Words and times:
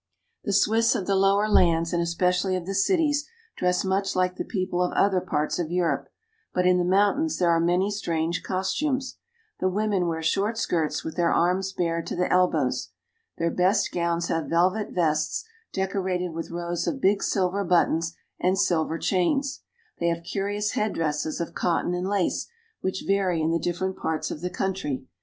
The 0.43 0.51
Swiss 0.51 0.95
of 0.95 1.05
the 1.05 1.15
lower 1.15 1.47
lands, 1.47 1.93
and 1.93 2.01
especially 2.01 2.55
of 2.55 2.65
the 2.65 2.73
cities, 2.73 3.29
dress 3.55 3.83
much 3.85 4.15
like 4.15 4.35
the 4.35 4.43
people 4.43 4.81
of 4.81 4.91
other 4.93 5.21
parts 5.21 5.59
of 5.59 5.69
Europe; 5.69 6.09
but 6.55 6.65
in 6.65 6.79
the 6.79 6.83
mountains 6.83 7.37
there 7.37 7.51
are 7.51 7.59
many 7.59 7.91
strange 7.91 8.41
costumes. 8.41 9.19
The 9.59 9.69
women 9.69 10.07
wear 10.07 10.23
short 10.23 10.57
skirts, 10.57 11.03
with 11.03 11.17
their 11.17 11.31
arms 11.31 11.71
bare 11.71 12.01
to 12.01 12.15
the 12.15 12.33
elbows. 12.33 12.89
Their 13.37 13.51
best 13.51 13.91
gowns 13.91 14.27
have 14.29 14.49
velvet 14.49 14.89
vests 14.89 15.45
decorated 15.71 16.29
with 16.29 16.49
rows 16.49 16.87
of 16.87 16.99
big 16.99 17.21
silver 17.21 17.63
buttons 17.63 18.15
and 18.39 18.57
silver 18.57 18.97
chains. 18.97 19.61
They 19.99 20.07
have 20.07 20.23
curious 20.23 20.71
headdresses 20.71 21.39
of 21.39 21.53
cotton 21.53 21.93
and 21.93 22.07
lace, 22.09 22.47
which 22.79 23.03
vary 23.05 23.39
in 23.39 23.51
the 23.51 23.59
dif 23.59 23.77
ferent 23.77 23.97
parts 23.97 24.31
of 24.31 24.41
the 24.41 24.49
country. 24.49 25.05